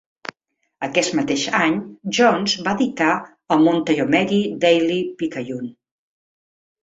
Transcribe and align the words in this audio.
Aquest 0.85 1.11
mateix 1.17 1.43
any 1.57 1.75
Jones 2.19 2.55
va 2.67 2.73
editar 2.79 3.11
el 3.55 3.61
Montayomery 3.67 4.41
Daily 4.67 4.99
Picayune. 5.21 5.69